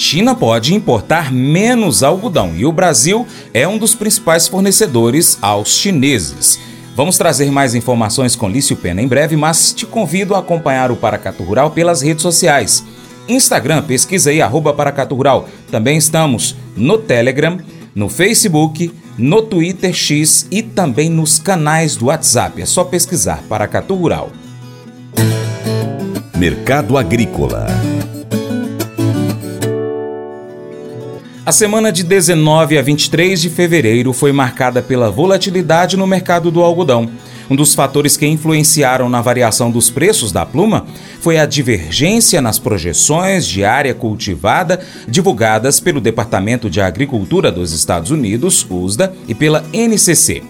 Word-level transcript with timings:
China 0.00 0.34
pode 0.34 0.74
importar 0.74 1.30
menos 1.30 2.02
algodão 2.02 2.54
e 2.56 2.64
o 2.64 2.72
Brasil 2.72 3.26
é 3.52 3.68
um 3.68 3.76
dos 3.76 3.94
principais 3.94 4.48
fornecedores 4.48 5.36
aos 5.42 5.76
chineses. 5.76 6.58
Vamos 6.96 7.18
trazer 7.18 7.50
mais 7.50 7.74
informações 7.74 8.34
com 8.34 8.48
Lício 8.48 8.76
Pena 8.76 9.02
em 9.02 9.06
breve, 9.06 9.36
mas 9.36 9.74
te 9.74 9.84
convido 9.84 10.34
a 10.34 10.38
acompanhar 10.38 10.90
o 10.90 10.96
Paracatu 10.96 11.42
Rural 11.42 11.72
pelas 11.72 12.00
redes 12.00 12.22
sociais. 12.22 12.82
Instagram, 13.28 13.82
pesquisa 13.82 14.30
aí, 14.30 14.40
arroba 14.40 14.72
Paracatu 14.72 15.14
Rural. 15.14 15.46
Também 15.70 15.98
estamos 15.98 16.56
no 16.74 16.96
Telegram, 16.96 17.58
no 17.94 18.08
Facebook, 18.08 18.90
no 19.18 19.42
Twitter 19.42 19.92
X 19.92 20.46
e 20.50 20.62
também 20.62 21.10
nos 21.10 21.38
canais 21.38 21.94
do 21.94 22.06
WhatsApp. 22.06 22.62
É 22.62 22.64
só 22.64 22.84
pesquisar 22.84 23.44
Paracatu 23.50 23.94
Rural. 23.94 24.30
Mercado 26.38 26.96
Agrícola 26.96 27.66
A 31.50 31.52
semana 31.52 31.90
de 31.90 32.04
19 32.04 32.78
a 32.78 32.82
23 32.82 33.40
de 33.42 33.50
fevereiro 33.50 34.12
foi 34.12 34.30
marcada 34.30 34.80
pela 34.80 35.10
volatilidade 35.10 35.96
no 35.96 36.06
mercado 36.06 36.48
do 36.48 36.62
algodão. 36.62 37.10
Um 37.50 37.56
dos 37.56 37.74
fatores 37.74 38.16
que 38.16 38.24
influenciaram 38.24 39.08
na 39.08 39.20
variação 39.20 39.68
dos 39.68 39.90
preços 39.90 40.30
da 40.30 40.46
pluma 40.46 40.86
foi 41.20 41.40
a 41.40 41.46
divergência 41.46 42.40
nas 42.40 42.60
projeções 42.60 43.44
de 43.48 43.64
área 43.64 43.92
cultivada 43.92 44.78
divulgadas 45.08 45.80
pelo 45.80 46.00
Departamento 46.00 46.70
de 46.70 46.80
Agricultura 46.80 47.50
dos 47.50 47.72
Estados 47.72 48.12
Unidos, 48.12 48.64
USDA, 48.70 49.12
e 49.26 49.34
pela 49.34 49.64
NCC. 49.72 50.44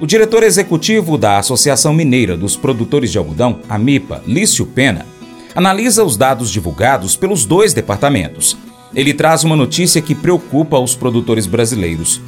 O 0.00 0.06
diretor 0.06 0.44
executivo 0.44 1.18
da 1.18 1.38
Associação 1.38 1.92
Mineira 1.92 2.36
dos 2.36 2.56
Produtores 2.56 3.10
de 3.10 3.18
Algodão, 3.18 3.58
a 3.68 3.76
MIPA, 3.76 4.22
Lício 4.24 4.66
Pena, 4.66 5.04
analisa 5.52 6.04
os 6.04 6.16
dados 6.16 6.48
divulgados 6.48 7.16
pelos 7.16 7.44
dois 7.44 7.74
departamentos 7.74 8.56
ele 8.94 9.12
traz 9.14 9.44
uma 9.44 9.56
notícia 9.56 10.02
que 10.02 10.14
preocupa 10.14 10.78
os 10.78 10.94
produtores 10.94 11.46
brasileiros. 11.46 12.20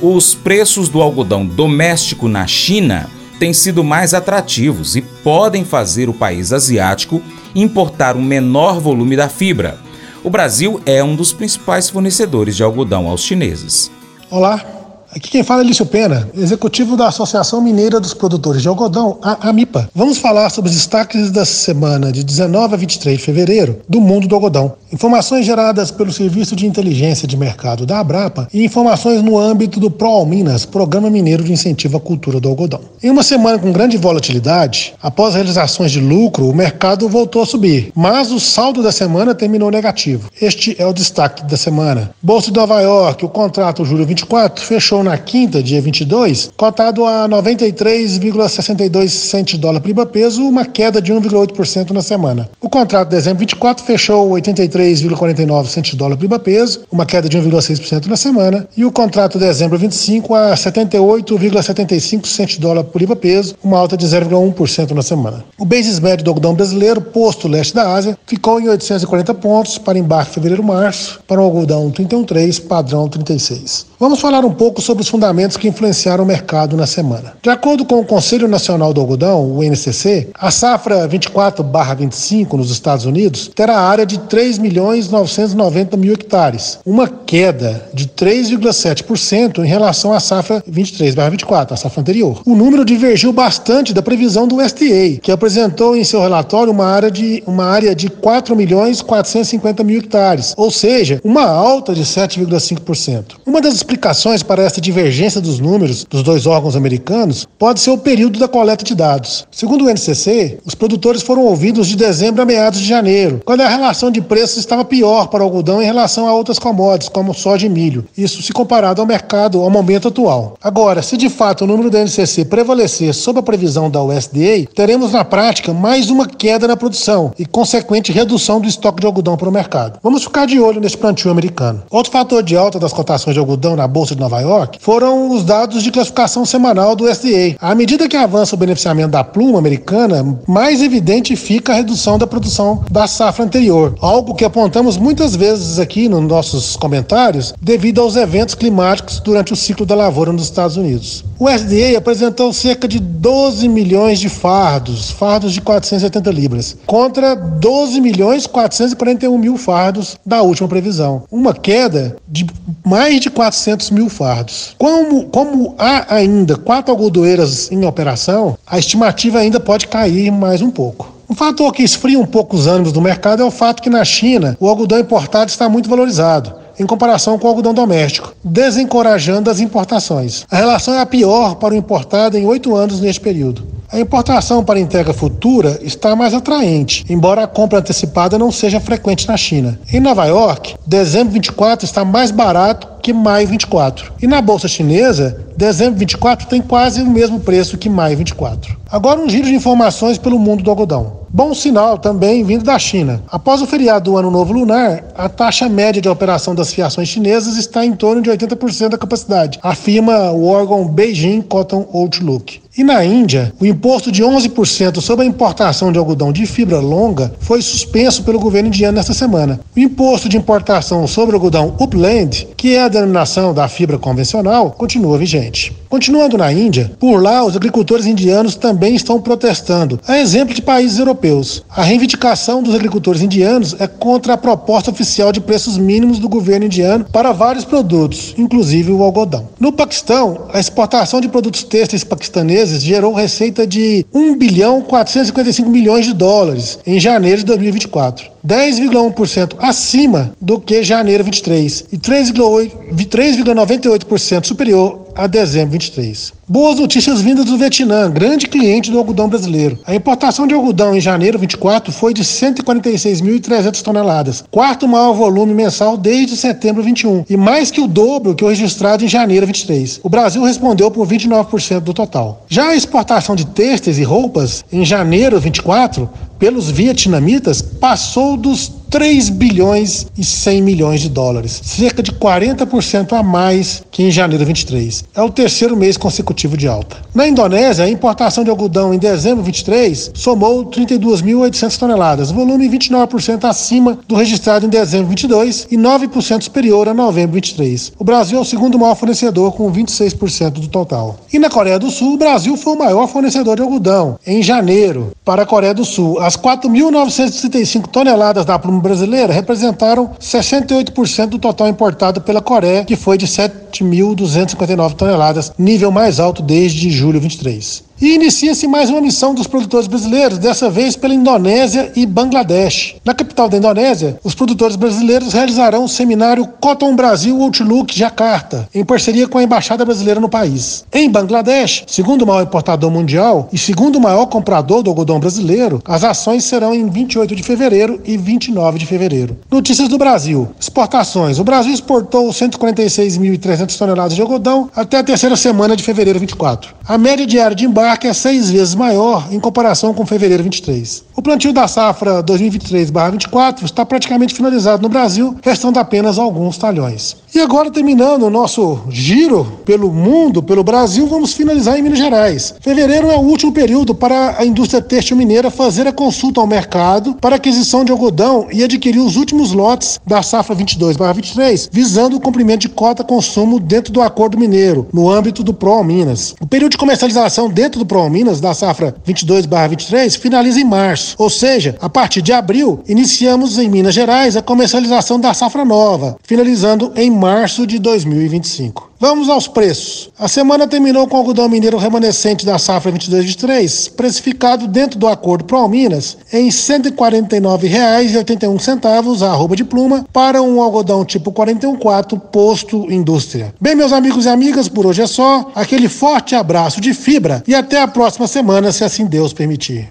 Os 0.00 0.34
preços 0.34 0.88
do 0.88 1.02
algodão 1.02 1.44
doméstico 1.44 2.28
na 2.28 2.46
China 2.46 3.08
têm 3.38 3.52
sido 3.52 3.84
mais 3.84 4.14
atrativos 4.14 4.96
e 4.96 5.02
podem 5.02 5.64
fazer 5.64 6.08
o 6.08 6.14
país 6.14 6.52
asiático 6.52 7.22
importar 7.54 8.16
um 8.16 8.22
menor 8.22 8.80
volume 8.80 9.16
da 9.16 9.28
fibra. 9.28 9.78
O 10.22 10.30
Brasil 10.30 10.80
é 10.84 11.02
um 11.02 11.16
dos 11.16 11.32
principais 11.32 11.88
fornecedores 11.88 12.56
de 12.56 12.62
algodão 12.62 13.08
aos 13.08 13.22
chineses. 13.22 13.90
Olá, 14.30 14.80
Aqui 15.12 15.28
quem 15.28 15.42
fala 15.42 15.62
é 15.62 15.64
Lício 15.64 15.84
Pena, 15.84 16.30
executivo 16.34 16.96
da 16.96 17.08
Associação 17.08 17.60
Mineira 17.60 17.98
dos 17.98 18.14
Produtores 18.14 18.62
de 18.62 18.68
Algodão, 18.68 19.18
a 19.20 19.48
AMIPA. 19.48 19.90
Vamos 19.92 20.18
falar 20.18 20.48
sobre 20.50 20.70
os 20.70 20.76
destaques 20.76 21.32
da 21.32 21.44
semana 21.44 22.12
de 22.12 22.22
19 22.22 22.74
a 22.74 22.76
23 22.76 23.18
de 23.18 23.24
fevereiro 23.24 23.80
do 23.88 24.00
mundo 24.00 24.28
do 24.28 24.36
algodão. 24.36 24.76
Informações 24.92 25.46
geradas 25.46 25.92
pelo 25.92 26.12
Serviço 26.12 26.56
de 26.56 26.66
Inteligência 26.66 27.28
de 27.28 27.36
Mercado 27.36 27.86
da 27.86 28.00
Abrapa 28.00 28.48
e 28.52 28.64
informações 28.64 29.22
no 29.22 29.38
âmbito 29.38 29.78
do 29.78 29.88
ProAlminas, 29.88 30.66
Programa 30.66 31.08
Mineiro 31.08 31.44
de 31.44 31.52
Incentivo 31.52 31.96
à 31.96 32.00
Cultura 32.00 32.40
do 32.40 32.48
Algodão. 32.48 32.80
Em 33.00 33.08
uma 33.08 33.22
semana 33.22 33.56
com 33.56 33.70
grande 33.70 33.96
volatilidade, 33.96 34.92
após 35.00 35.34
realizações 35.34 35.92
de 35.92 36.00
lucro, 36.00 36.48
o 36.48 36.54
mercado 36.54 37.08
voltou 37.08 37.42
a 37.42 37.46
subir, 37.46 37.92
mas 37.94 38.32
o 38.32 38.40
saldo 38.40 38.82
da 38.82 38.90
semana 38.90 39.32
terminou 39.32 39.70
negativo. 39.70 40.28
Este 40.42 40.74
é 40.76 40.84
o 40.84 40.92
destaque 40.92 41.44
da 41.44 41.56
semana. 41.56 42.10
Bolsa 42.20 42.50
de 42.50 42.58
Nova 42.58 42.80
York, 42.80 43.24
o 43.24 43.28
contrato 43.28 43.84
julho 43.84 44.04
24 44.04 44.64
fechou 44.64 45.04
na 45.04 45.16
quinta, 45.16 45.62
dia 45.62 45.80
22, 45.80 46.50
cotado 46.56 47.06
a 47.06 47.28
93,62 47.28 49.08
centes 49.08 49.54
de 49.54 49.60
dólar 49.60 49.80
por 49.80 49.86
libra 49.86 50.04
peso, 50.04 50.42
uma 50.42 50.64
queda 50.64 51.00
de 51.00 51.12
1,8% 51.12 51.90
na 51.90 52.02
semana. 52.02 52.50
O 52.60 52.68
contrato 52.68 53.08
de 53.08 53.14
dezembro 53.14 53.38
24 53.38 53.84
fechou 53.84 54.36
83,49 54.80 55.66
centes 55.66 55.90
de 55.92 55.96
dólar 55.96 56.16
por 56.16 56.22
libra 56.22 56.38
peso, 56.38 56.80
uma 56.90 57.06
queda 57.06 57.28
de 57.28 57.38
1,6% 57.38 58.06
na 58.06 58.16
semana, 58.16 58.66
e 58.76 58.84
o 58.84 58.92
contrato 58.92 59.38
de 59.38 59.44
dezembro 59.44 59.78
25 59.78 60.34
a 60.34 60.54
78,75 60.54 62.26
centes 62.26 62.54
de 62.56 62.60
dólar 62.60 62.84
por 62.84 63.00
libra 63.00 63.16
peso, 63.16 63.54
uma 63.62 63.78
alta 63.78 63.96
de 63.96 64.06
0,1% 64.06 64.90
na 64.92 65.02
semana. 65.02 65.44
O 65.58 65.64
basis 65.64 66.00
médio 66.00 66.24
do 66.24 66.30
algodão 66.30 66.54
brasileiro, 66.54 67.00
posto 67.00 67.48
leste 67.48 67.74
da 67.74 67.92
Ásia, 67.92 68.16
ficou 68.26 68.60
em 68.60 68.68
840 68.68 69.34
pontos 69.34 69.78
para 69.78 69.98
embarque 69.98 70.34
fevereiro-março, 70.34 71.20
para 71.26 71.40
o 71.40 71.44
algodão 71.44 71.90
31,3, 71.90 72.66
padrão 72.66 73.08
36. 73.08 73.86
Vamos 73.98 74.20
falar 74.20 74.44
um 74.44 74.52
pouco 74.52 74.80
sobre 74.80 75.02
os 75.02 75.08
fundamentos 75.08 75.56
que 75.56 75.68
influenciaram 75.68 76.24
o 76.24 76.26
mercado 76.26 76.76
na 76.76 76.86
semana. 76.86 77.34
De 77.42 77.50
acordo 77.50 77.84
com 77.84 78.00
o 78.00 78.04
Conselho 78.04 78.48
Nacional 78.48 78.94
do 78.94 79.00
Algodão, 79.00 79.44
o 79.44 79.62
NCC, 79.62 80.30
a 80.34 80.50
safra 80.50 81.06
24/25 81.06 82.56
nos 82.56 82.70
Estados 82.70 83.04
Unidos 83.04 83.50
terá 83.54 83.78
área 83.78 84.06
de 84.06 84.18
3 84.20 84.56
milhões 84.56 84.69
990 84.70 85.96
mil 85.96 86.12
hectares, 86.12 86.78
uma 86.84 87.08
queda 87.08 87.88
de 87.92 88.06
3,7% 88.06 89.64
em 89.64 89.66
relação 89.66 90.12
à 90.12 90.20
safra 90.20 90.62
23/24, 90.68 91.72
a 91.72 91.76
safra 91.76 92.00
anterior. 92.00 92.42
O 92.46 92.54
número 92.54 92.84
divergiu 92.84 93.32
bastante 93.32 93.92
da 93.92 94.02
previsão 94.02 94.46
do 94.46 94.56
USDA, 94.56 95.18
que 95.22 95.32
apresentou 95.32 95.96
em 95.96 96.04
seu 96.04 96.20
relatório 96.20 96.72
uma 96.72 96.86
área 96.86 97.10
de 97.10 97.42
uma 97.46 97.64
área 97.64 97.94
de 97.94 98.08
4 98.08 98.54
milhões 98.54 99.02
450 99.02 99.82
mil 99.84 99.98
hectares, 99.98 100.54
ou 100.56 100.70
seja, 100.70 101.20
uma 101.24 101.44
alta 101.44 101.94
de 101.94 102.04
7,5%. 102.04 103.36
Uma 103.46 103.60
das 103.60 103.74
explicações 103.74 104.42
para 104.42 104.62
essa 104.62 104.80
divergência 104.80 105.40
dos 105.40 105.58
números 105.58 106.04
dos 106.04 106.22
dois 106.22 106.46
órgãos 106.46 106.76
americanos 106.76 107.46
pode 107.58 107.80
ser 107.80 107.90
o 107.90 107.98
período 107.98 108.38
da 108.38 108.48
coleta 108.48 108.84
de 108.84 108.94
dados. 108.94 109.46
Segundo 109.50 109.84
o 109.84 109.90
NCC, 109.90 110.58
os 110.64 110.74
produtores 110.74 111.22
foram 111.22 111.42
ouvidos 111.42 111.88
de 111.88 111.96
dezembro 111.96 112.42
a 112.42 112.46
meados 112.46 112.80
de 112.80 112.86
janeiro, 112.86 113.40
quando 113.44 113.62
a 113.62 113.68
relação 113.68 114.10
de 114.10 114.20
preços 114.20 114.59
estava 114.60 114.84
pior 114.84 115.28
para 115.28 115.42
o 115.42 115.44
algodão 115.44 115.82
em 115.82 115.86
relação 115.86 116.26
a 116.26 116.34
outras 116.34 116.58
commodities, 116.58 117.08
como 117.08 117.34
soja 117.34 117.66
e 117.66 117.70
milho. 117.70 118.06
Isso 118.16 118.42
se 118.42 118.52
comparado 118.52 119.00
ao 119.00 119.06
mercado 119.06 119.60
ao 119.60 119.70
momento 119.70 120.08
atual. 120.08 120.54
Agora, 120.62 121.02
se 121.02 121.16
de 121.16 121.28
fato 121.28 121.64
o 121.64 121.66
número 121.66 121.90
do 121.90 121.98
NCC 121.98 122.44
prevalecer 122.44 123.14
sob 123.14 123.38
a 123.38 123.42
previsão 123.42 123.90
da 123.90 124.02
USDA, 124.02 124.66
teremos 124.74 125.12
na 125.12 125.24
prática 125.24 125.72
mais 125.72 126.10
uma 126.10 126.26
queda 126.26 126.68
na 126.68 126.76
produção 126.76 127.32
e 127.38 127.44
consequente 127.44 128.12
redução 128.12 128.60
do 128.60 128.68
estoque 128.68 129.00
de 129.00 129.06
algodão 129.06 129.36
para 129.36 129.48
o 129.48 129.52
mercado. 129.52 129.98
Vamos 130.02 130.24
ficar 130.24 130.46
de 130.46 130.60
olho 130.60 130.80
nesse 130.80 130.96
plantio 130.96 131.30
americano. 131.30 131.82
Outro 131.90 132.12
fator 132.12 132.42
de 132.42 132.56
alta 132.56 132.78
das 132.78 132.92
cotações 132.92 133.34
de 133.34 133.40
algodão 133.40 133.76
na 133.76 133.86
Bolsa 133.86 134.14
de 134.14 134.20
Nova 134.20 134.40
York 134.40 134.78
foram 134.80 135.30
os 135.30 135.44
dados 135.44 135.82
de 135.82 135.90
classificação 135.90 136.44
semanal 136.44 136.94
do 136.94 137.04
USDA. 137.04 137.56
À 137.60 137.74
medida 137.74 138.08
que 138.08 138.16
avança 138.16 138.54
o 138.54 138.58
beneficiamento 138.58 139.10
da 139.10 139.24
pluma 139.24 139.58
americana, 139.58 140.38
mais 140.46 140.82
evidente 140.82 141.36
fica 141.36 141.72
a 141.72 141.76
redução 141.76 142.18
da 142.18 142.26
produção 142.26 142.84
da 142.90 143.06
safra 143.06 143.44
anterior, 143.44 143.94
algo 144.00 144.34
que 144.34 144.44
apontamos 144.50 144.96
muitas 144.96 145.36
vezes 145.36 145.78
aqui 145.78 146.08
nos 146.08 146.22
nossos 146.22 146.76
comentários 146.76 147.54
devido 147.62 148.00
aos 148.00 148.16
eventos 148.16 148.56
climáticos 148.56 149.20
durante 149.20 149.52
o 149.52 149.56
ciclo 149.56 149.86
da 149.86 149.94
lavoura 149.94 150.32
nos 150.32 150.42
Estados 150.42 150.76
Unidos. 150.76 151.24
O 151.38 151.44
USDA 151.46 151.96
apresentou 151.96 152.52
cerca 152.52 152.88
de 152.88 152.98
12 152.98 153.68
milhões 153.68 154.18
de 154.18 154.28
fardos, 154.28 155.12
fardos 155.12 155.52
de 155.52 155.60
470 155.60 156.30
libras, 156.30 156.76
contra 156.84 157.34
12 157.34 158.00
milhões 158.00 158.46
441 158.46 159.38
mil 159.38 159.56
fardos 159.56 160.18
da 160.26 160.42
última 160.42 160.68
previsão, 160.68 161.22
uma 161.30 161.54
queda 161.54 162.16
de 162.28 162.46
mais 162.84 163.20
de 163.20 163.30
400 163.30 163.90
mil 163.90 164.08
fardos. 164.08 164.74
Como, 164.76 165.26
como 165.26 165.74
há 165.78 166.14
ainda 166.16 166.56
quatro 166.56 166.92
algodoeiras 166.92 167.70
em 167.70 167.84
operação, 167.84 168.58
a 168.66 168.78
estimativa 168.78 169.38
ainda 169.38 169.60
pode 169.60 169.86
cair 169.86 170.30
mais 170.32 170.60
um 170.60 170.70
pouco. 170.70 171.09
Um 171.30 171.34
fator 171.36 171.72
que 171.72 171.84
esfria 171.84 172.18
um 172.18 172.26
pouco 172.26 172.56
os 172.56 172.66
ânimos 172.66 172.90
do 172.90 173.00
mercado 173.00 173.40
é 173.40 173.46
o 173.46 173.52
fato 173.52 173.80
que 173.80 173.88
na 173.88 174.04
China 174.04 174.56
o 174.58 174.68
algodão 174.68 174.98
importado 174.98 175.48
está 175.48 175.68
muito 175.68 175.88
valorizado 175.88 176.52
em 176.76 176.84
comparação 176.86 177.38
com 177.38 177.46
o 177.46 177.50
algodão 177.50 177.72
doméstico, 177.74 178.34
desencorajando 178.42 179.50
as 179.50 179.60
importações. 179.60 180.46
A 180.50 180.56
relação 180.56 180.94
é 180.94 181.00
a 181.00 181.06
pior 181.06 181.56
para 181.56 181.74
o 181.74 181.76
importado 181.76 182.36
em 182.36 182.46
oito 182.46 182.74
anos 182.74 183.00
neste 183.00 183.20
período. 183.20 183.64
A 183.92 184.00
importação 184.00 184.64
para 184.64 184.80
entrega 184.80 185.12
futura 185.12 185.78
está 185.82 186.16
mais 186.16 186.32
atraente, 186.32 187.04
embora 187.08 187.44
a 187.44 187.46
compra 187.46 187.80
antecipada 187.80 188.38
não 188.38 188.50
seja 188.50 188.80
frequente 188.80 189.28
na 189.28 189.36
China. 189.36 189.78
Em 189.92 190.00
Nova 190.00 190.24
York, 190.26 190.76
dezembro 190.86 191.34
24 191.34 191.84
está 191.84 192.04
mais 192.04 192.30
barato 192.30 192.88
que 193.02 193.12
maio 193.12 193.46
24. 193.48 194.12
E 194.22 194.26
na 194.26 194.40
bolsa 194.40 194.68
chinesa, 194.68 195.44
dezembro 195.56 195.98
24 195.98 196.48
tem 196.48 196.62
quase 196.62 197.02
o 197.02 197.10
mesmo 197.10 197.40
preço 197.40 197.76
que 197.76 197.88
maio 197.88 198.16
24. 198.16 198.78
Agora 198.90 199.20
um 199.20 199.28
giro 199.28 199.46
de 199.46 199.54
informações 199.54 200.18
pelo 200.18 200.38
mundo 200.38 200.62
do 200.62 200.70
algodão. 200.70 201.19
Bom 201.32 201.54
sinal 201.54 201.96
também 201.96 202.42
vindo 202.42 202.64
da 202.64 202.76
China. 202.76 203.22
Após 203.30 203.62
o 203.62 203.66
feriado 203.66 204.10
do 204.10 204.16
Ano 204.16 204.32
Novo 204.32 204.52
Lunar, 204.52 205.04
a 205.14 205.28
taxa 205.28 205.68
média 205.68 206.02
de 206.02 206.08
operação 206.08 206.56
das 206.56 206.74
fiações 206.74 207.06
chinesas 207.06 207.56
está 207.56 207.86
em 207.86 207.92
torno 207.92 208.20
de 208.20 208.28
80% 208.28 208.88
da 208.88 208.98
capacidade, 208.98 209.60
afirma 209.62 210.32
o 210.32 210.44
órgão 210.46 210.88
Beijing 210.88 211.40
Cotton 211.42 211.88
Outlook. 211.92 212.60
E 212.78 212.84
na 212.84 213.04
Índia, 213.04 213.52
o 213.60 213.66
imposto 213.66 214.12
de 214.12 214.22
11% 214.22 215.00
sobre 215.00 215.24
a 215.24 215.28
importação 215.28 215.90
de 215.90 215.98
algodão 215.98 216.32
de 216.32 216.46
fibra 216.46 216.78
longa 216.78 217.34
foi 217.40 217.60
suspenso 217.60 218.22
pelo 218.22 218.38
governo 218.38 218.68
indiano 218.68 218.96
nesta 218.96 219.12
semana. 219.12 219.58
O 219.76 219.80
imposto 219.80 220.28
de 220.28 220.36
importação 220.36 221.04
sobre 221.08 221.34
algodão 221.34 221.74
upland, 221.80 222.46
que 222.56 222.76
é 222.76 222.82
a 222.82 222.88
denominação 222.88 223.52
da 223.52 223.66
fibra 223.66 223.98
convencional, 223.98 224.70
continua 224.70 225.18
vigente. 225.18 225.76
Continuando 225.88 226.38
na 226.38 226.52
Índia, 226.52 226.92
por 227.00 227.20
lá 227.20 227.44
os 227.44 227.56
agricultores 227.56 228.06
indianos 228.06 228.54
também 228.54 228.94
estão 228.94 229.20
protestando, 229.20 229.98
a 230.06 230.20
exemplo 230.20 230.54
de 230.54 230.62
países 230.62 231.00
europeus. 231.00 231.64
A 231.68 231.82
reivindicação 231.82 232.62
dos 232.62 232.76
agricultores 232.76 233.20
indianos 233.20 233.74
é 233.80 233.88
contra 233.88 234.34
a 234.34 234.38
proposta 234.38 234.92
oficial 234.92 235.32
de 235.32 235.40
preços 235.40 235.76
mínimos 235.76 236.20
do 236.20 236.28
governo 236.28 236.66
indiano 236.66 237.04
para 237.10 237.32
vários 237.32 237.64
produtos, 237.64 238.32
inclusive 238.38 238.92
o 238.92 239.02
algodão. 239.02 239.48
No 239.58 239.72
Paquistão, 239.72 240.46
a 240.52 240.60
exportação 240.60 241.20
de 241.20 241.28
produtos 241.28 241.64
têxteis 241.64 242.04
paquistaneses 242.04 242.59
gerou 242.66 243.12
receita 243.12 243.66
de 243.66 244.06
1 244.12 244.36
bilhão 244.36 244.82
455 244.82 245.68
milhões 245.68 246.06
de 246.06 246.14
dólares 246.14 246.78
em 246.86 247.00
janeiro 247.00 247.38
de 247.38 247.44
2024. 247.44 248.30
10,1% 248.46 249.54
acima 249.58 250.32
do 250.40 250.60
que 250.60 250.82
janeiro 250.82 251.22
23 251.24 251.84
e 251.92 251.98
3,98% 251.98 254.46
superior 254.46 254.99
a 255.14 255.26
dezembro 255.26 255.72
23. 255.72 256.32
Boas 256.48 256.80
notícias 256.80 257.20
vindas 257.20 257.44
do 257.44 257.56
Vietnã, 257.56 258.10
grande 258.10 258.48
cliente 258.48 258.90
do 258.90 258.98
algodão 258.98 259.28
brasileiro. 259.28 259.78
A 259.86 259.94
importação 259.94 260.46
de 260.46 260.54
algodão 260.54 260.96
em 260.96 261.00
janeiro 261.00 261.38
24 261.38 261.92
foi 261.92 262.12
de 262.12 262.24
146.300 262.24 263.82
toneladas, 263.82 264.44
quarto 264.50 264.88
maior 264.88 265.12
volume 265.12 265.54
mensal 265.54 265.96
desde 265.96 266.36
setembro 266.36 266.82
21 266.82 267.24
e 267.28 267.36
mais 267.36 267.70
que 267.70 267.80
o 267.80 267.86
dobro 267.86 268.34
que 268.34 268.44
o 268.44 268.48
registrado 268.48 269.04
em 269.04 269.08
janeiro 269.08 269.46
23. 269.46 270.00
O 270.02 270.08
Brasil 270.08 270.42
respondeu 270.42 270.90
por 270.90 271.06
29% 271.06 271.80
do 271.80 271.94
total. 271.94 272.44
Já 272.48 272.68
a 272.68 272.76
exportação 272.76 273.36
de 273.36 273.46
têxteis 273.46 273.98
e 273.98 274.02
roupas 274.02 274.64
em 274.72 274.84
janeiro 274.84 275.38
24 275.38 276.10
pelos 276.40 276.70
vietnamitas 276.70 277.60
passou 277.60 278.36
dos 278.36 278.80
3 278.90 279.28
bilhões 279.28 280.08
e 280.18 280.24
100 280.24 280.62
milhões 280.62 281.00
de 281.00 281.08
dólares, 281.08 281.60
cerca 281.62 282.02
de 282.02 282.10
40% 282.10 283.12
a 283.12 283.22
mais 283.22 283.84
que 283.88 284.02
em 284.02 284.10
janeiro 284.10 284.44
23. 284.44 285.04
É 285.14 285.22
o 285.22 285.30
terceiro 285.30 285.76
mês 285.76 285.96
consecutivo 285.96 286.56
de 286.56 286.66
alta. 286.66 286.96
Na 287.14 287.28
Indonésia, 287.28 287.84
a 287.84 287.88
importação 287.88 288.42
de 288.42 288.50
algodão 288.50 288.92
em 288.92 288.98
dezembro 288.98 289.44
23 289.44 290.10
somou 290.12 290.66
32.800 290.66 291.78
toneladas, 291.78 292.30
volume 292.32 292.68
29% 292.68 293.44
acima 293.44 293.98
do 294.08 294.16
registrado 294.16 294.66
em 294.66 294.68
dezembro 294.68 295.08
22 295.08 295.68
e 295.70 295.76
9% 295.76 296.42
superior 296.42 296.88
a 296.88 296.94
novembro 296.94 297.34
23. 297.34 297.92
O 297.96 298.02
Brasil 298.02 298.38
é 298.38 298.40
o 298.40 298.44
segundo 298.44 298.78
maior 298.78 298.96
fornecedor 298.96 299.52
com 299.52 299.70
26% 299.72 300.50
do 300.50 300.68
total. 300.68 301.16
E 301.32 301.38
na 301.38 301.48
Coreia 301.48 301.78
do 301.78 301.90
Sul, 301.90 302.14
o 302.14 302.18
Brasil 302.18 302.56
foi 302.56 302.72
o 302.72 302.78
maior 302.78 303.06
fornecedor 303.06 303.54
de 303.54 303.62
algodão 303.62 304.18
em 304.26 304.42
janeiro 304.42 305.12
para 305.24 305.42
a 305.42 305.46
Coreia 305.46 305.74
do 305.74 305.84
Sul. 305.84 306.18
As 306.30 306.36
4.935 306.36 307.88
toneladas 307.88 308.44
da 308.44 308.56
pluma 308.56 308.78
brasileira 308.80 309.32
representaram 309.32 310.12
68% 310.20 311.26
do 311.26 311.40
total 311.40 311.66
importado 311.66 312.20
pela 312.20 312.40
Coreia, 312.40 312.84
que 312.84 312.94
foi 312.94 313.18
de 313.18 313.26
7.259 313.26 314.94
toneladas, 314.94 315.52
nível 315.58 315.90
mais 315.90 316.20
alto 316.20 316.40
desde 316.40 316.88
julho 316.88 317.20
23. 317.20 317.82
E 318.00 318.14
inicia-se 318.14 318.66
mais 318.66 318.88
uma 318.88 319.02
missão 319.02 319.34
dos 319.34 319.46
produtores 319.46 319.86
brasileiros, 319.86 320.38
dessa 320.38 320.70
vez 320.70 320.96
pela 320.96 321.12
Indonésia 321.12 321.92
e 321.94 322.06
Bangladesh. 322.06 322.94
Na 323.04 323.12
capital 323.12 323.46
da 323.46 323.58
Indonésia, 323.58 324.18
os 324.24 324.34
produtores 324.34 324.74
brasileiros 324.74 325.34
realizarão 325.34 325.84
o 325.84 325.88
seminário 325.88 326.48
Cotton 326.62 326.96
Brasil 326.96 327.38
Outlook 327.42 327.94
Jakarta, 327.94 328.66
em 328.74 328.86
parceria 328.86 329.28
com 329.28 329.36
a 329.36 329.42
Embaixada 329.42 329.84
Brasileira 329.84 330.18
no 330.18 330.30
país. 330.30 330.82
Em 330.90 331.10
Bangladesh, 331.10 331.84
segundo 331.86 332.26
maior 332.26 332.42
importador 332.42 332.90
mundial 332.90 333.50
e 333.52 333.58
segundo 333.58 334.00
maior 334.00 334.24
comprador 334.24 334.82
do 334.82 334.88
algodão 334.88 335.20
brasileiro, 335.20 335.82
as 335.84 336.02
ações 336.02 336.44
serão 336.44 336.74
em 336.74 336.88
28 336.88 337.36
de 337.36 337.42
fevereiro 337.42 338.00
e 338.06 338.16
29 338.16 338.78
de 338.78 338.86
fevereiro. 338.86 339.36
Notícias 339.50 339.88
do 339.88 339.98
Brasil. 339.98 340.48
Exportações. 340.58 341.38
O 341.38 341.44
Brasil 341.44 341.74
exportou 341.74 342.30
146.300 342.30 343.76
toneladas 343.76 344.14
de 344.14 344.22
algodão 344.22 344.70
até 344.74 344.96
a 344.96 345.04
terceira 345.04 345.36
semana 345.36 345.76
de 345.76 345.82
fevereiro 345.82 346.18
24. 346.18 346.74
A 346.88 346.96
média 346.96 347.26
diária 347.26 347.54
de 347.54 347.66
embarque 347.66 347.89
que 347.96 348.06
é 348.06 348.12
seis 348.12 348.50
vezes 348.50 348.74
maior 348.74 349.28
em 349.30 349.40
comparação 349.40 349.92
com 349.94 350.04
fevereiro 350.06 350.42
23. 350.42 351.04
O 351.16 351.22
plantio 351.22 351.52
da 351.52 351.68
safra 351.68 352.22
2023-24 352.22 353.64
está 353.64 353.84
praticamente 353.84 354.34
finalizado 354.34 354.82
no 354.82 354.88
Brasil, 354.88 355.36
restando 355.42 355.78
apenas 355.78 356.18
alguns 356.18 356.56
talhões. 356.58 357.16
E 357.32 357.38
agora, 357.38 357.70
terminando 357.70 358.24
o 358.24 358.30
nosso 358.30 358.80
giro 358.88 359.60
pelo 359.64 359.92
mundo, 359.92 360.42
pelo 360.42 360.64
Brasil, 360.64 361.06
vamos 361.06 361.32
finalizar 361.32 361.78
em 361.78 361.82
Minas 361.82 362.00
Gerais. 362.00 362.52
Fevereiro 362.60 363.08
é 363.08 363.16
o 363.16 363.20
último 363.20 363.52
período 363.52 363.94
para 363.94 364.36
a 364.36 364.44
indústria 364.44 364.82
têxtil 364.82 365.16
mineira 365.16 365.48
fazer 365.48 365.86
a 365.86 365.92
consulta 365.92 366.40
ao 366.40 366.46
mercado 366.46 367.14
para 367.20 367.36
aquisição 367.36 367.84
de 367.84 367.92
algodão 367.92 368.48
e 368.50 368.64
adquirir 368.64 368.98
os 368.98 369.14
últimos 369.14 369.52
lotes 369.52 370.00
da 370.04 370.24
safra 370.24 370.56
22-23, 370.56 371.68
visando 371.70 372.16
o 372.16 372.20
cumprimento 372.20 372.62
de 372.62 372.68
cota 372.68 373.04
consumo 373.04 373.60
dentro 373.60 373.92
do 373.92 374.02
Acordo 374.02 374.36
Mineiro, 374.36 374.88
no 374.92 375.08
âmbito 375.08 375.44
do 375.44 375.54
PRO 375.54 375.84
Minas. 375.84 376.34
O 376.40 376.46
período 376.48 376.72
de 376.72 376.78
comercialização 376.78 377.48
dentro 377.48 377.78
do 377.78 377.86
PRO 377.86 378.10
Minas 378.10 378.40
da 378.40 378.52
safra 378.54 378.96
22-23 379.06 380.18
finaliza 380.18 380.58
em 380.58 380.64
março, 380.64 381.14
ou 381.16 381.30
seja, 381.30 381.76
a 381.80 381.88
partir 381.88 382.22
de 382.22 382.32
abril, 382.32 382.80
iniciamos 382.88 383.56
em 383.56 383.68
Minas 383.68 383.94
Gerais 383.94 384.36
a 384.36 384.42
comercialização 384.42 385.20
da 385.20 385.32
safra 385.32 385.64
nova, 385.64 386.16
finalizando 386.24 386.92
em 386.96 387.19
março 387.20 387.66
de 387.66 387.78
2025. 387.78 388.88
Vamos 388.98 389.28
aos 389.28 389.46
preços. 389.46 390.10
A 390.18 390.26
semana 390.26 390.66
terminou 390.66 391.06
com 391.06 391.16
o 391.16 391.18
algodão 391.18 391.50
mineiro 391.50 391.76
remanescente 391.76 392.46
da 392.46 392.58
safra 392.58 392.90
22-23, 392.90 393.92
precificado 393.92 394.66
dentro 394.66 394.98
do 394.98 395.06
acordo 395.06 395.44
Pro 395.44 395.68
Minas 395.68 396.16
em 396.32 396.46
R$ 396.46 396.50
149,81 396.50 399.22
a 399.22 399.30
arroba 399.30 399.54
de 399.54 399.64
pluma 399.64 400.06
para 400.12 400.40
um 400.40 400.62
algodão 400.62 401.04
tipo 401.04 401.30
41,4 401.30 402.18
posto 402.18 402.90
indústria. 402.90 403.54
Bem, 403.60 403.74
meus 403.74 403.92
amigos 403.92 404.24
e 404.24 404.30
amigas, 404.30 404.66
por 404.68 404.86
hoje 404.86 405.02
é 405.02 405.06
só. 405.06 405.50
Aquele 405.54 405.88
forte 405.88 406.34
abraço 406.34 406.80
de 406.80 406.94
fibra 406.94 407.44
e 407.46 407.54
até 407.54 407.82
a 407.82 407.88
próxima 407.88 408.26
semana, 408.26 408.72
se 408.72 408.82
assim 408.82 409.04
Deus 409.04 409.34
permitir. 409.34 409.90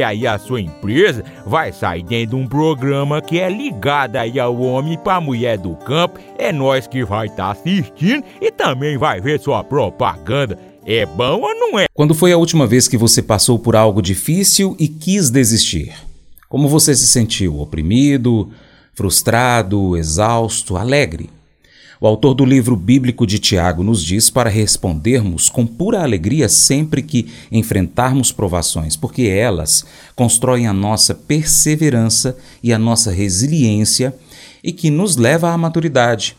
aí 0.03 0.25
a 0.27 0.37
sua 0.37 0.61
empresa 0.61 1.23
vai 1.45 1.71
sair 1.71 2.03
dentro 2.03 2.35
de 2.37 2.43
um 2.43 2.47
programa 2.47 3.21
que 3.21 3.39
é 3.39 3.49
ligado 3.49 4.15
aí 4.17 4.39
ao 4.39 4.59
homem 4.59 4.97
para 4.97 5.21
mulher 5.21 5.57
do 5.57 5.75
campo. 5.75 6.19
É 6.37 6.51
nós 6.51 6.87
que 6.87 7.03
vai 7.03 7.27
estar 7.27 7.45
tá 7.45 7.51
assistindo 7.51 8.23
e 8.39 8.51
também 8.51 8.97
vai 8.97 9.19
ver 9.19 9.39
sua 9.39 9.63
propaganda. 9.63 10.57
É 10.85 11.05
bom 11.05 11.41
ou 11.41 11.55
não 11.55 11.79
é? 11.79 11.85
Quando 11.93 12.15
foi 12.15 12.31
a 12.31 12.37
última 12.37 12.65
vez 12.65 12.87
que 12.87 12.97
você 12.97 13.21
passou 13.21 13.59
por 13.59 13.75
algo 13.75 14.01
difícil 14.01 14.75
e 14.79 14.87
quis 14.87 15.29
desistir? 15.29 15.93
Como 16.49 16.67
você 16.67 16.95
se 16.95 17.07
sentiu? 17.07 17.59
Oprimido, 17.59 18.49
frustrado, 18.93 19.95
exausto, 19.95 20.75
alegre? 20.75 21.29
O 22.03 22.07
autor 22.07 22.33
do 22.33 22.43
livro 22.43 22.75
bíblico 22.75 23.27
de 23.27 23.37
Tiago 23.37 23.83
nos 23.83 24.03
diz 24.03 24.27
para 24.27 24.49
respondermos 24.49 25.49
com 25.49 25.67
pura 25.67 26.01
alegria 26.01 26.49
sempre 26.49 27.03
que 27.03 27.31
enfrentarmos 27.51 28.31
provações, 28.31 28.95
porque 28.95 29.27
elas 29.27 29.85
constroem 30.15 30.65
a 30.65 30.73
nossa 30.73 31.13
perseverança 31.13 32.35
e 32.63 32.73
a 32.73 32.79
nossa 32.79 33.11
resiliência 33.11 34.15
e 34.63 34.73
que 34.73 34.89
nos 34.89 35.15
leva 35.15 35.51
à 35.51 35.57
maturidade. 35.59 36.35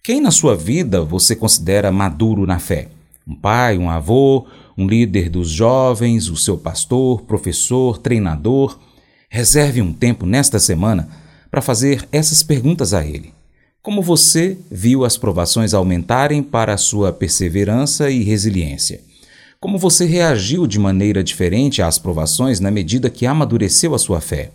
Quem 0.00 0.20
na 0.20 0.30
sua 0.30 0.54
vida 0.54 1.02
você 1.02 1.34
considera 1.34 1.90
maduro 1.90 2.46
na 2.46 2.60
fé? 2.60 2.86
Um 3.26 3.34
pai, 3.34 3.76
um 3.78 3.90
avô, 3.90 4.46
um 4.78 4.86
líder 4.86 5.28
dos 5.28 5.50
jovens, 5.50 6.28
o 6.28 6.36
seu 6.36 6.56
pastor, 6.56 7.22
professor, 7.22 7.98
treinador? 7.98 8.78
Reserve 9.28 9.82
um 9.82 9.92
tempo 9.92 10.24
nesta 10.24 10.60
semana 10.60 11.08
para 11.50 11.60
fazer 11.60 12.06
essas 12.12 12.44
perguntas 12.44 12.94
a 12.94 13.04
ele. 13.04 13.39
Como 13.82 14.02
você 14.02 14.58
viu 14.70 15.06
as 15.06 15.16
provações 15.16 15.72
aumentarem 15.72 16.42
para 16.42 16.74
a 16.74 16.76
sua 16.76 17.14
perseverança 17.14 18.10
e 18.10 18.22
resiliência? 18.22 19.00
Como 19.58 19.78
você 19.78 20.04
reagiu 20.04 20.66
de 20.66 20.78
maneira 20.78 21.24
diferente 21.24 21.80
às 21.80 21.98
provações 21.98 22.60
na 22.60 22.70
medida 22.70 23.08
que 23.08 23.24
amadureceu 23.24 23.94
a 23.94 23.98
sua 23.98 24.20
fé? 24.20 24.50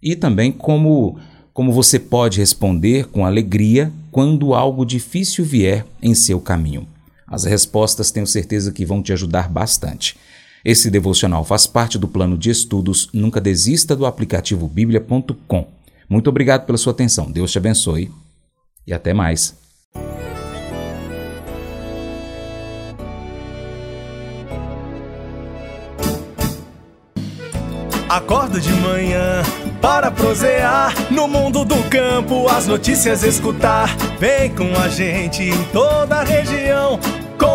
E 0.00 0.14
também 0.14 0.52
como 0.52 1.18
como 1.52 1.72
você 1.72 1.98
pode 1.98 2.38
responder 2.38 3.08
com 3.08 3.26
alegria 3.26 3.92
quando 4.10 4.54
algo 4.54 4.86
difícil 4.86 5.44
vier 5.44 5.84
em 6.00 6.14
seu 6.14 6.40
caminho. 6.40 6.86
As 7.26 7.44
respostas 7.44 8.10
tenho 8.10 8.26
certeza 8.26 8.72
que 8.72 8.86
vão 8.86 9.02
te 9.02 9.12
ajudar 9.12 9.50
bastante. 9.50 10.16
Esse 10.64 10.88
devocional 10.88 11.44
faz 11.44 11.66
parte 11.66 11.98
do 11.98 12.08
plano 12.08 12.38
de 12.38 12.48
estudos 12.48 13.10
Nunca 13.12 13.40
Desista 13.40 13.94
do 13.94 14.06
aplicativo 14.06 14.68
bíblia.com. 14.68 15.66
Muito 16.08 16.30
obrigado 16.30 16.64
pela 16.64 16.78
sua 16.78 16.92
atenção. 16.92 17.30
Deus 17.30 17.50
te 17.50 17.58
abençoe 17.58 18.10
e 18.86 18.92
até 18.92 19.12
mais. 19.12 19.60
Acordo 28.08 28.60
de 28.60 28.70
manhã 28.74 29.42
para 29.80 30.10
prosear 30.10 30.92
no 31.10 31.26
mundo 31.26 31.64
do 31.64 31.82
campo, 31.88 32.46
as 32.46 32.66
notícias 32.66 33.22
escutar. 33.22 33.88
Vem 34.18 34.54
com 34.54 34.70
a 34.78 34.88
gente 34.88 35.42
em 35.42 35.64
toda 35.72 36.16
a 36.16 36.22
região 36.22 37.00